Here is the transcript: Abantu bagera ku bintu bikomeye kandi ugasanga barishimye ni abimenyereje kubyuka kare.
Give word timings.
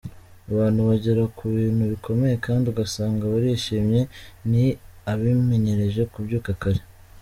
Abantu 0.51 0.81
bagera 0.89 1.23
ku 1.35 1.43
bintu 1.57 1.83
bikomeye 1.91 2.35
kandi 2.45 2.65
ugasanga 2.71 3.31
barishimye 3.33 4.01
ni 4.49 4.65
abimenyereje 5.11 6.01
kubyuka 6.13 6.49
kare. 6.61 6.81